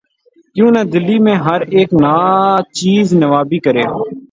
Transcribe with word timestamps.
کیوں 0.55 0.69
نہ 0.75 0.81
دلی 0.93 1.17
میں 1.25 1.37
ہر 1.45 1.59
اک 1.77 1.89
ناچیز 2.03 3.07
نوّابی 3.21 3.59
کرے 3.65 3.83